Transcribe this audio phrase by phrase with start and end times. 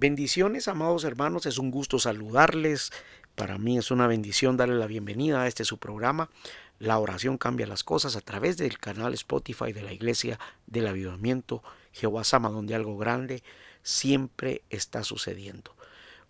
[0.00, 2.92] Bendiciones, amados hermanos, es un gusto saludarles.
[3.34, 6.30] Para mí es una bendición darle la bienvenida a este su programa.
[6.78, 10.38] La oración cambia las cosas a través del canal Spotify de la Iglesia
[10.68, 13.42] del Avivamiento Jehová Sama, donde algo grande
[13.82, 15.74] siempre está sucediendo.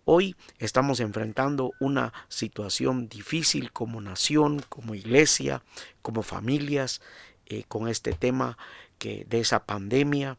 [0.07, 5.63] Hoy estamos enfrentando una situación difícil como nación, como iglesia,
[6.01, 7.03] como familias,
[7.45, 8.57] eh, con este tema
[8.97, 10.39] que, de esa pandemia,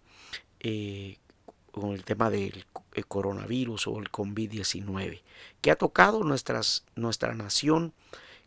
[0.61, 1.20] eh,
[1.71, 2.66] con el tema del
[3.04, 5.21] coronavirus o el COVID-19,
[5.61, 7.93] que ha tocado nuestras, nuestra nación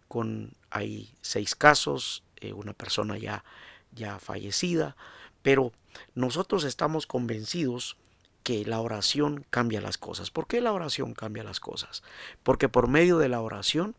[0.09, 3.45] con, hay seis casos, eh, una persona ya,
[3.93, 4.97] ya fallecida,
[5.43, 5.73] pero
[6.15, 7.97] nosotros estamos convencidos
[8.43, 10.31] que la oración cambia las cosas.
[10.31, 12.03] ¿Por qué la oración cambia las cosas?
[12.43, 13.95] Porque por medio de la oración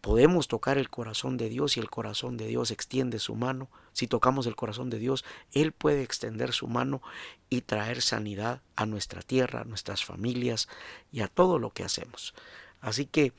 [0.00, 3.70] Podemos tocar el corazón de Dios y el corazón de Dios extiende su mano.
[3.92, 7.02] Si tocamos el corazón de Dios, Él puede extender su mano
[7.50, 10.68] y traer sanidad a nuestra tierra, a nuestras familias
[11.12, 12.34] y a todo lo que hacemos.
[12.80, 13.32] Así que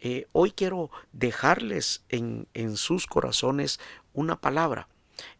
[0.00, 3.80] eh, hoy quiero dejarles en, en sus corazones
[4.12, 4.88] una palabra.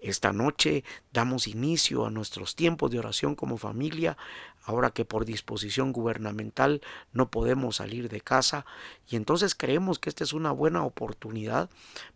[0.00, 4.16] Esta noche damos inicio a nuestros tiempos de oración como familia,
[4.64, 8.66] ahora que por disposición gubernamental no podemos salir de casa
[9.08, 11.70] y entonces creemos que esta es una buena oportunidad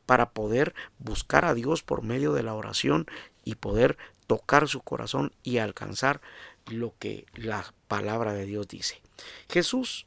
[0.07, 3.07] para poder buscar a Dios por medio de la oración
[3.45, 6.21] y poder tocar su corazón y alcanzar
[6.67, 9.01] lo que la palabra de Dios dice.
[9.49, 10.07] Jesús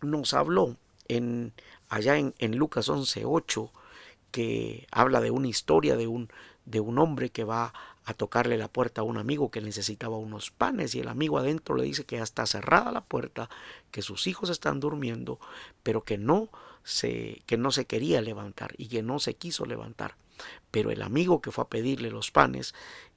[0.00, 0.76] nos habló
[1.08, 1.52] en
[1.88, 3.70] allá en, en Lucas 11:8
[4.32, 6.28] que habla de una historia de un
[6.64, 7.72] de un hombre que va
[8.04, 11.76] a tocarle la puerta a un amigo que necesitaba unos panes y el amigo adentro
[11.76, 13.48] le dice que ya está cerrada la puerta,
[13.90, 15.38] que sus hijos están durmiendo,
[15.82, 16.48] pero que no
[16.84, 20.16] se que no se quería levantar y que no se quiso levantar.
[20.70, 22.74] Pero el amigo que fue a pedirle los panes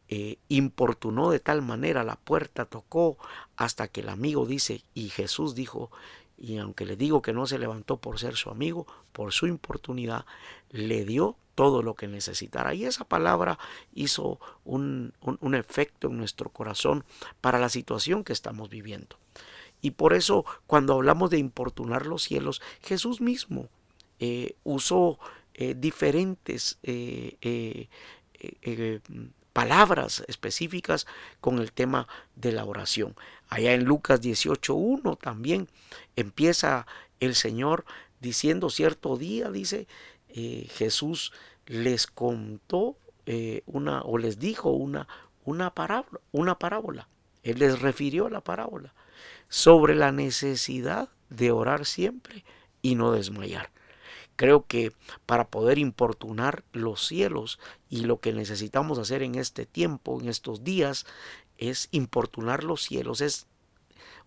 [0.07, 3.17] eh, importunó de tal manera la puerta, tocó
[3.55, 5.89] hasta que el amigo dice, y Jesús dijo,
[6.37, 10.25] y aunque le digo que no se levantó por ser su amigo, por su importunidad,
[10.69, 12.73] le dio todo lo que necesitara.
[12.73, 13.57] Y esa palabra
[13.93, 15.13] hizo un,
[15.53, 17.05] efecto en nuestro corazón
[17.39, 19.17] para la situación que estamos viviendo.
[19.81, 23.69] Y por eso cuando hablamos de importunar los cielos, Jesús mismo
[24.19, 25.19] eh, usó
[25.53, 27.87] eh, diferentes eh,
[29.55, 31.07] palabras específicas
[31.39, 33.15] con el tema de la oración.
[33.47, 35.69] Allá en Lucas 18.1 también
[36.17, 36.85] empieza
[37.21, 37.85] el Señor
[38.19, 39.87] diciendo cierto día, dice,
[40.27, 41.31] eh, Jesús
[41.67, 45.07] les contó eh, una o les dijo una,
[45.45, 47.07] una, parábola, una parábola.
[47.41, 48.93] Él les refirió la parábola
[49.47, 52.43] sobre la necesidad de orar siempre
[52.81, 53.71] y no desmayar.
[54.35, 54.91] Creo que
[55.25, 57.59] para poder importunar los cielos
[57.89, 61.05] y lo que necesitamos hacer en este tiempo, en estos días,
[61.57, 63.47] es importunar los cielos, es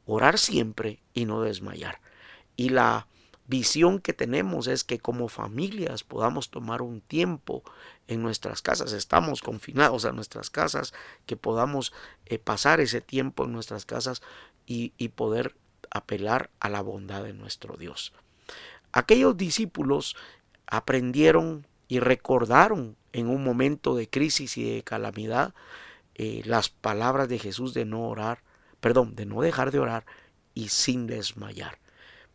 [0.07, 2.01] orar siempre y no desmayar.
[2.57, 3.07] Y la
[3.47, 7.63] visión que tenemos es que como familias podamos tomar un tiempo
[8.07, 10.95] en nuestras casas, estamos confinados a nuestras casas,
[11.27, 11.93] que podamos
[12.27, 14.23] eh, pasar ese tiempo en nuestras casas
[14.67, 15.55] y, y poder
[15.91, 18.13] apelar a la bondad de nuestro Dios.
[18.93, 20.17] Aquellos discípulos
[20.67, 25.55] aprendieron y recordaron en un momento de crisis y de calamidad
[26.15, 28.43] eh, las palabras de Jesús de no orar,
[28.81, 30.05] perdón, de no dejar de orar
[30.55, 31.79] y sin desmayar.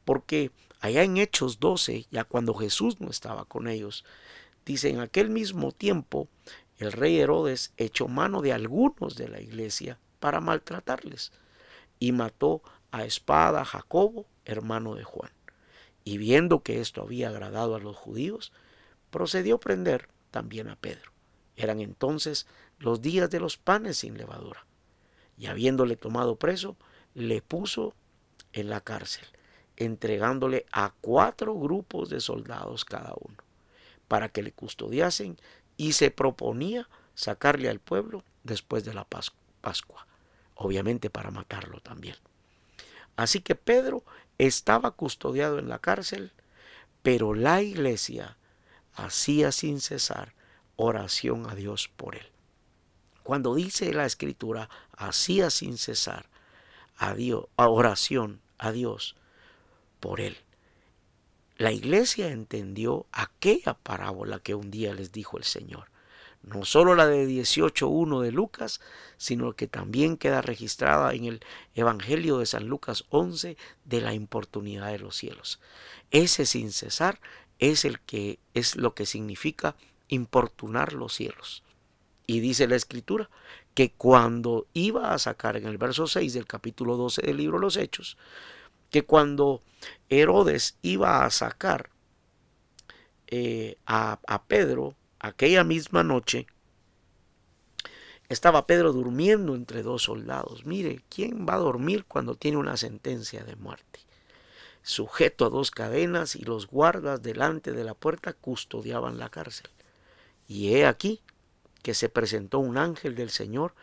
[0.06, 4.06] Porque allá en Hechos 12, ya cuando Jesús no estaba con ellos,
[4.66, 6.28] dice, en aquel mismo tiempo
[6.78, 11.32] el rey Herodes echó mano de algunos de la iglesia para maltratarles
[12.00, 12.62] y mató
[12.92, 15.32] a espada a Jacobo, hermano de Juan
[16.04, 18.52] y viendo que esto había agradado a los judíos,
[19.10, 21.12] procedió a prender también a Pedro.
[21.56, 22.48] Eran entonces
[22.80, 24.66] los días de los panes sin levadura.
[25.38, 26.76] Y habiéndole tomado preso,
[27.14, 27.94] le puso
[28.52, 29.26] en la cárcel,
[29.78, 33.38] entregándole a cuatro grupos de soldados cada uno,
[34.08, 35.38] para que le custodiasen
[35.78, 39.06] y se proponía sacarle al pueblo después de la
[39.62, 40.08] Pascua,
[40.56, 42.16] obviamente para matarlo también.
[43.16, 44.04] Así que Pedro
[44.38, 46.32] estaba custodiado en la cárcel,
[47.02, 48.38] pero la iglesia
[48.96, 50.34] hacía sin cesar
[50.76, 52.26] oración a Dios por él.
[53.24, 56.26] Cuando dice la escritura, hacía sin cesar
[56.98, 59.16] a Dios, oración a Dios
[60.00, 60.38] por él.
[61.58, 65.93] La iglesia entendió aquella parábola que un día les dijo el Señor
[66.44, 68.82] no solo la de 18.1 de Lucas,
[69.18, 74.92] sino que también queda registrada en el Evangelio de San Lucas 11 de la importunidad
[74.92, 75.60] de los cielos.
[76.12, 77.20] Ese sin cesar
[77.60, 79.76] es el que es lo que significa
[80.10, 81.64] importunar los cielos.
[82.28, 83.30] Y dice la escritura
[83.74, 87.78] que cuando iba a sacar en el verso 6 del capítulo 12 del libro Los
[87.78, 88.18] Hechos,
[88.92, 89.64] que cuando
[90.10, 91.90] Herodes iba a sacar
[93.28, 96.48] eh, a, a Pedro aquella misma noche,
[98.28, 100.66] estaba Pedro durmiendo entre dos soldados.
[100.66, 104.02] Mire, ¿quién va a dormir cuando tiene una sentencia de muerte?
[104.82, 109.70] Sujeto a dos cadenas y los guardas delante de la puerta custodiaban la cárcel.
[110.46, 111.22] Y he aquí
[111.84, 113.74] que se presentó un ángel del Señor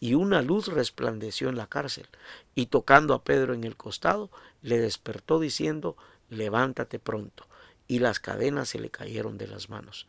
[0.00, 2.08] y una luz resplandeció en la cárcel.
[2.56, 4.30] Y tocando a Pedro en el costado,
[4.62, 5.96] le despertó diciendo,
[6.28, 7.46] levántate pronto.
[7.86, 10.08] Y las cadenas se le cayeron de las manos.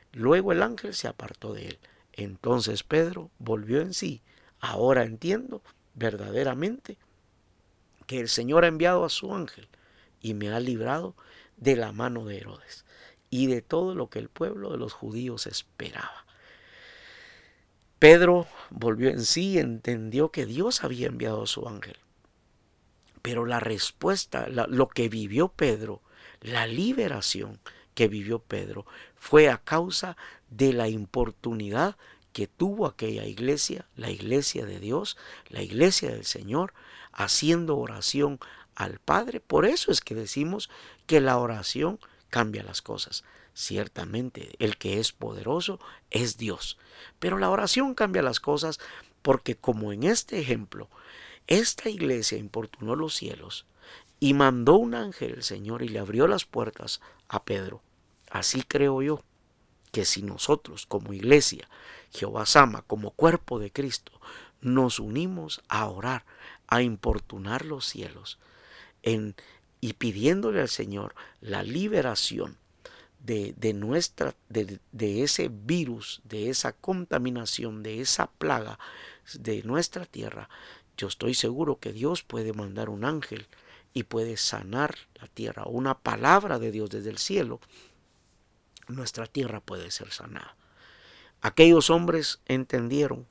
[0.13, 1.79] luego el ángel se apartó de él.
[2.13, 4.21] Entonces Pedro volvió en sí.
[4.59, 5.61] Ahora entiendo
[5.95, 6.97] verdaderamente
[8.07, 9.67] que el Señor ha enviado a su ángel
[10.21, 11.15] y me ha librado
[11.57, 12.85] de la mano de Herodes
[13.29, 16.25] y de todo lo que el pueblo de los judíos esperaba.
[17.99, 21.97] Pedro volvió en sí y entendió que Dios había enviado a su ángel.
[23.21, 26.01] Pero la respuesta, lo que vivió Pedro,
[26.41, 27.59] la liberación
[27.93, 28.85] que vivió Pedro,
[29.21, 30.17] fue a causa
[30.49, 31.95] de la importunidad
[32.33, 35.15] que tuvo aquella iglesia, la iglesia de Dios,
[35.47, 36.73] la iglesia del Señor,
[37.13, 38.39] haciendo oración
[38.73, 39.39] al Padre.
[39.39, 40.71] Por eso es que decimos
[41.05, 41.99] que la oración
[42.31, 43.23] cambia las cosas.
[43.53, 45.79] Ciertamente, el que es poderoso
[46.09, 46.79] es Dios.
[47.19, 48.79] Pero la oración cambia las cosas
[49.21, 50.89] porque como en este ejemplo,
[51.45, 53.67] esta iglesia importunó los cielos
[54.19, 57.83] y mandó un ángel el Señor y le abrió las puertas a Pedro.
[58.31, 59.21] Así creo yo
[59.91, 61.67] que si nosotros como iglesia,
[62.11, 64.13] Jehová Sama, como cuerpo de Cristo,
[64.61, 66.25] nos unimos a orar,
[66.67, 68.39] a importunar los cielos,
[69.03, 72.57] y pidiéndole al Señor la liberación
[73.19, 78.79] de, de nuestra, de, de ese virus, de esa contaminación, de esa plaga
[79.33, 80.49] de nuestra tierra,
[80.95, 83.47] yo estoy seguro que Dios puede mandar un ángel
[83.93, 87.59] y puede sanar la tierra, una palabra de Dios desde el cielo,
[88.87, 90.55] nuestra tierra puede ser sanada.
[91.41, 93.27] Aquellos hombres entendieron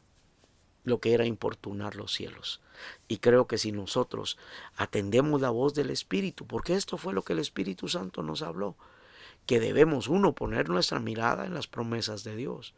[0.85, 2.61] lo que era importunar los cielos.
[3.09, 4.39] Y creo que si nosotros
[4.77, 8.77] atendemos la voz del Espíritu, porque esto fue lo que el Espíritu Santo nos habló,
[9.47, 12.75] que debemos, uno, poner nuestra mirada en las promesas de Dios.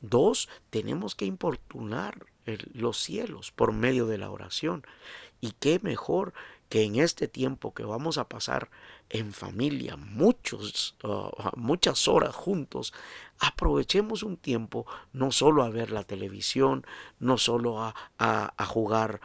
[0.00, 2.26] Dos, tenemos que importunar
[2.72, 4.84] los cielos por medio de la oración.
[5.40, 6.32] Y qué mejor
[6.68, 8.70] que en este tiempo que vamos a pasar
[9.08, 12.92] en familia, muchos, uh, muchas horas juntos,
[13.38, 16.84] aprovechemos un tiempo no solo a ver la televisión,
[17.18, 19.20] no solo a, a, jugar,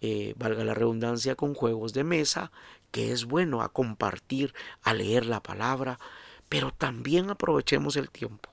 [0.00, 2.50] eh, valga la redundancia, con juegos de mesa,
[2.90, 6.00] que es bueno, a compartir, a leer la palabra,
[6.48, 8.50] pero también aprovechemos el tiempo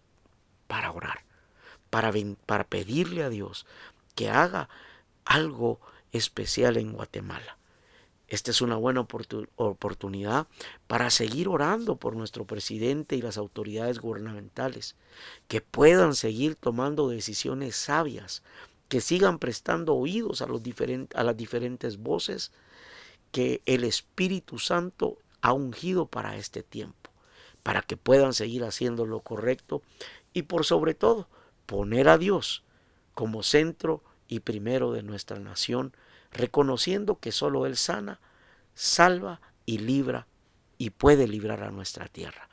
[0.68, 1.24] para orar,
[1.90, 2.12] para,
[2.46, 3.66] para pedirle a Dios
[4.14, 4.70] que haga
[5.24, 5.80] algo
[6.12, 7.58] especial en Guatemala.
[8.28, 10.48] Esta es una buena oportunidad
[10.88, 14.96] para seguir orando por nuestro presidente y las autoridades gubernamentales,
[15.48, 18.42] que puedan seguir tomando decisiones sabias,
[18.90, 22.52] que sigan prestando oídos a, las diferentes voces
[23.32, 27.12] que el Espíritu Santo ha ungido para este tiempo,
[27.62, 29.84] para que puedan seguir haciendo lo correcto
[30.34, 31.28] y por sobre todo
[31.68, 32.64] poner a Dios
[33.14, 35.94] como centro y primero de nuestra nación
[36.36, 38.20] reconociendo que solo Él sana,
[38.74, 40.28] salva y libra
[40.78, 42.50] y puede librar a nuestra tierra.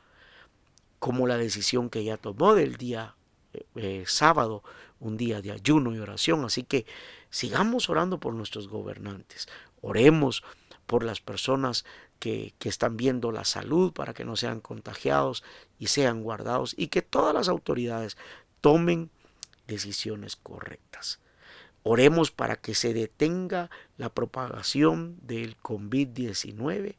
[0.99, 3.17] Como la decisión que ella tomó del día
[3.53, 4.63] eh, eh, sábado,
[5.01, 6.45] un día de ayuno y oración.
[6.45, 6.87] Así que
[7.31, 9.49] sigamos orando por nuestros gobernantes.
[9.81, 10.45] Oremos
[10.87, 11.85] por las personas
[12.19, 15.43] que, que, están viendo la salud para que no sean contagiados
[15.79, 18.17] y sean guardados y que todas las autoridades
[18.61, 19.11] tomen
[19.67, 21.19] decisiones correctas.
[21.83, 26.97] Oremos para que se detenga la propagación del COVID-19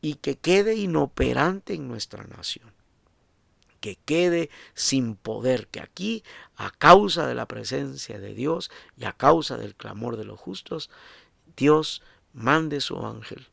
[0.00, 2.72] y que quede inoperante en nuestra nación.
[3.80, 6.24] Que quede sin poder, que aquí,
[6.56, 10.90] a causa de la presencia de Dios y a causa del clamor de los justos,
[11.56, 13.46] Dios mande su ángel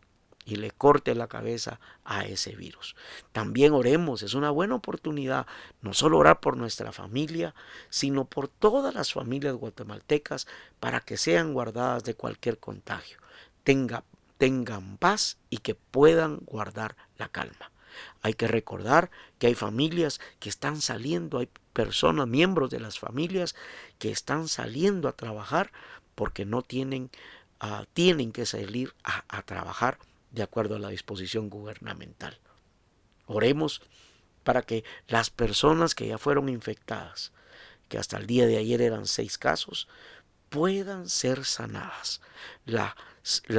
[0.46, 2.96] y le corte la cabeza a ese virus.
[3.32, 5.48] También oremos, es una buena oportunidad
[5.82, 7.56] no solo orar por nuestra familia,
[7.90, 10.48] sino por todas las familias guatemaltecas
[10.80, 13.18] para que sean guardadas de cualquier contagio.
[13.64, 14.04] Tenga,
[14.38, 17.72] tengan paz y que puedan guardar la calma.
[18.22, 19.10] Hay que recordar
[19.40, 23.56] que hay familias que están saliendo, hay personas, miembros de las familias
[23.98, 25.72] que están saliendo a trabajar
[26.14, 27.10] porque no tienen,
[27.64, 29.98] uh, tienen que salir a trabajar
[30.36, 32.38] de acuerdo a la disposición gubernamental.
[33.26, 33.82] Oremos
[34.44, 37.32] para que las personas que ya fueron infectadas,
[37.90, 39.88] que hasta el día de ayer eran seis casos,
[40.50, 42.22] puedan ser sanadas.
[42.66, 42.96] La,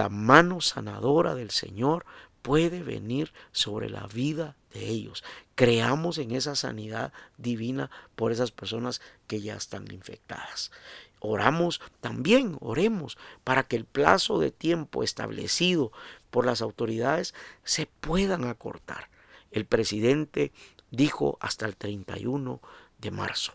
[0.09, 2.07] mano sanadora del Señor
[2.43, 5.25] puede venir sobre la vida de ellos.
[5.57, 10.71] Creamos en esa sanidad divina por esas personas que ya están infectadas.
[11.21, 15.93] Oramos también, oremos para que el plazo de tiempo establecido
[16.31, 19.09] por las autoridades se puedan acortar.
[19.51, 20.53] El presidente
[20.91, 22.61] dijo hasta el 31
[22.99, 23.55] de marzo.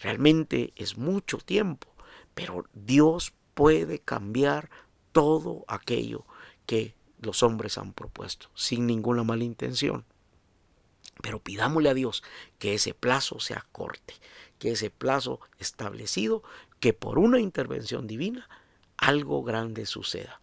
[0.00, 1.88] Realmente es mucho tiempo,
[2.34, 4.70] pero Dios puede cambiar
[5.12, 6.24] todo aquello
[6.66, 10.04] que los hombres han propuesto, sin ninguna mala intención.
[11.22, 12.22] Pero pidámosle a Dios
[12.58, 14.14] que ese plazo sea corte,
[14.58, 16.42] que ese plazo establecido,
[16.80, 18.48] que por una intervención divina
[18.96, 20.40] algo grande suceda.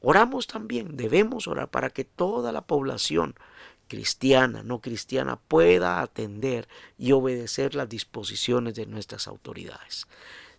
[0.00, 3.34] Oramos también, debemos orar para que toda la población
[3.88, 10.06] cristiana, no cristiana, pueda atender y obedecer las disposiciones de nuestras autoridades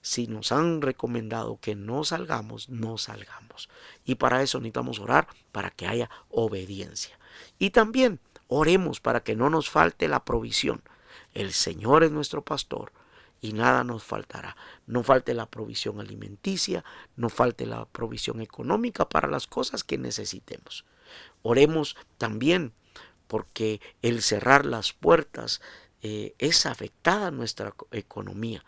[0.02, 3.70] si nos han recomendado que no salgamos, no salgamos.
[4.04, 7.18] Y para eso necesitamos orar para que haya obediencia.
[7.60, 8.20] Y también
[8.54, 10.82] oremos para que no nos falte la provisión.
[11.34, 12.92] El Señor es nuestro pastor
[13.40, 14.58] y nada nos faltará.
[14.86, 16.84] No falte la provisión alimenticia,
[17.16, 20.84] no falte la provisión económica para las cosas que necesitemos.
[21.42, 22.74] Oremos también
[23.28, 25.62] porque el cerrar las puertas
[26.02, 28.66] eh, es afectada nuestra economía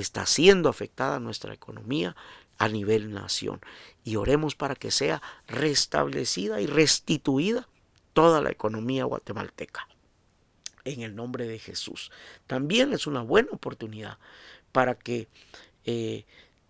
[0.00, 2.14] está siendo afectada nuestra economía
[2.58, 3.60] a nivel nación.
[4.04, 7.68] Y oremos para que sea restablecida y restituida
[8.16, 9.86] toda la economía guatemalteca.
[10.84, 12.10] En el nombre de Jesús.
[12.46, 14.16] También es una buena oportunidad
[14.72, 15.28] para que
[15.84, 16.24] eh,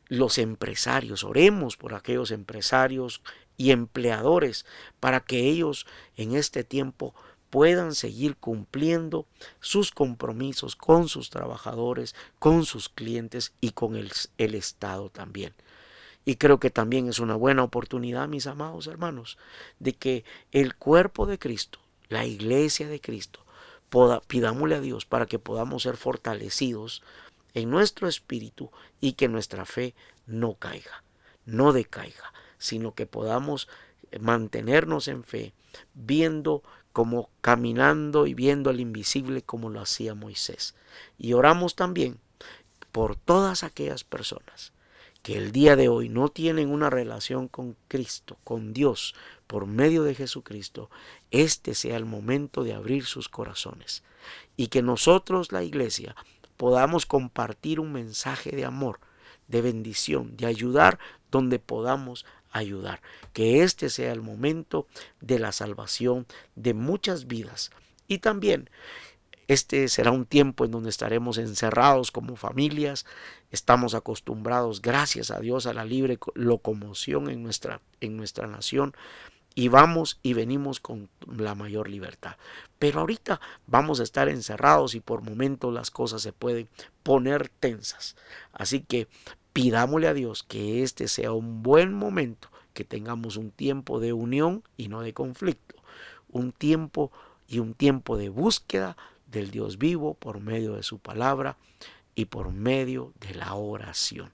[0.09, 3.23] los empresarios, oremos por aquellos empresarios
[3.57, 4.67] y empleadores,
[4.99, 5.87] para que ellos
[6.17, 7.15] en este tiempo
[7.49, 9.29] puedan seguir cumpliendo
[9.61, 15.55] sus compromisos con sus trabajadores, con sus clientes y con el, el, Estado también.
[16.29, 19.39] Y creo que también es una buena oportunidad, mis amados hermanos,
[19.79, 21.79] de que el cuerpo de Cristo,
[22.09, 23.47] la iglesia de Cristo,
[24.27, 27.05] pidámosle a Dios para que podamos ser fortalecidos
[27.55, 29.95] en nuestro espíritu y que nuestra fe
[30.27, 31.05] no caiga,
[31.45, 33.69] no decaiga, sino que podamos
[34.21, 35.55] mantenernos en fe,
[35.95, 40.75] viendo como caminando y viendo al invisible como lo hacía Moisés.
[41.19, 42.19] Y oramos también
[42.91, 44.73] por todas aquellas personas
[45.27, 49.17] que el día de hoy no tienen una relación con Cristo, con Dios,
[49.49, 50.89] por medio de Jesucristo,
[51.33, 54.05] este sea el momento de abrir sus corazones
[54.57, 56.15] y que nosotros, la iglesia,
[56.57, 59.01] podamos compartir un mensaje de amor,
[59.49, 61.01] de bendición, de ayudar
[61.33, 63.03] donde podamos ayudar.
[63.33, 64.87] Que este sea el momento
[65.21, 67.73] de la salvación de muchas vidas.
[68.07, 68.71] Y también
[69.49, 73.07] este será un tiempo en donde estaremos encerrados como familias.
[73.51, 78.95] Estamos acostumbrados, gracias a Dios, a la libre locomoción en nuestra, en nuestra nación.
[79.55, 82.37] Y vamos y venimos con la mayor libertad.
[82.79, 86.69] Pero ahorita vamos a estar encerrados y por momentos las cosas se pueden
[87.03, 88.17] poner tensas.
[88.53, 89.09] Así que
[89.55, 94.63] pidámosle a Dios que este sea un buen momento, que tengamos un tiempo de unión
[94.77, 95.77] y no de conflicto,
[96.29, 97.11] un tiempo
[97.49, 101.57] y un tiempo de búsqueda del Dios vivo por medio de su palabra
[102.15, 104.33] y por medio de la oración.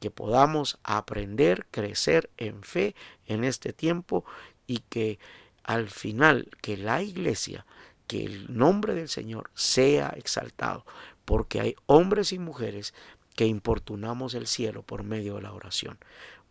[0.00, 2.94] Que podamos aprender, crecer en fe
[3.26, 4.24] en este tiempo
[4.66, 5.18] y que
[5.62, 7.66] al final que la iglesia,
[8.06, 10.84] que el nombre del Señor sea exaltado,
[11.24, 12.94] porque hay hombres y mujeres
[13.36, 15.98] que importunamos el cielo por medio de la oración.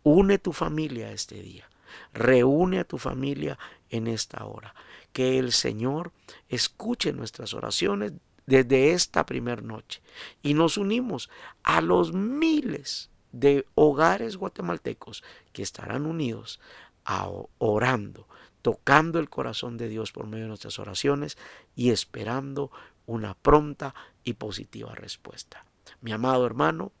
[0.02, 1.68] Une tu familia este día.
[2.14, 3.58] Reúne a tu familia
[3.90, 4.74] en esta hora.
[5.12, 6.12] Que el Señor
[6.48, 8.12] escuche nuestras oraciones
[8.46, 10.02] desde esta primera noche.
[10.42, 11.30] Y nos unimos
[11.62, 16.60] a los miles de hogares guatemaltecos que estarán unidos
[17.04, 18.26] a, orando,
[18.62, 21.38] tocando el corazón de Dios por medio de nuestras oraciones
[21.76, 22.70] y esperando
[23.06, 25.64] una pronta y positiva respuesta.
[26.00, 26.92] Mi amado hermano,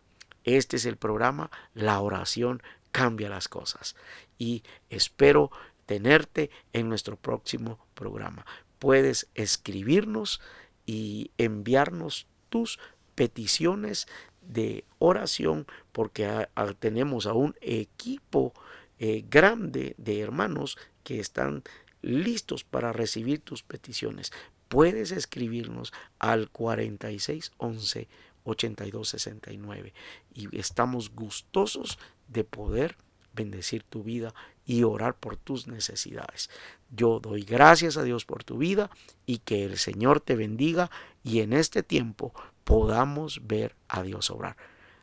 [0.44, 2.62] este es el programa La oración
[2.92, 3.96] cambia las cosas.
[4.38, 5.50] Y espero
[5.90, 8.46] tenerte en nuestro próximo programa.
[8.78, 10.40] Puedes escribirnos
[10.86, 12.78] y enviarnos tus
[13.16, 14.06] peticiones
[14.40, 16.46] de oración porque
[16.78, 18.54] tenemos a un equipo
[19.00, 21.64] eh, grande de hermanos que están
[22.02, 24.30] listos para recibir tus peticiones.
[24.68, 28.06] Puedes escribirnos al 4611
[28.44, 29.92] 8269
[30.34, 32.96] y estamos gustosos de poder
[33.32, 34.32] bendecir tu vida
[34.70, 36.48] y orar por tus necesidades.
[36.90, 38.88] Yo doy gracias a Dios por tu vida
[39.26, 40.92] y que el Señor te bendiga
[41.24, 44.56] y en este tiempo podamos ver a Dios obrar.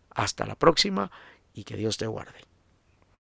[0.10, 1.12] Hasta la próxima
[1.54, 2.40] y que Dios te guarde.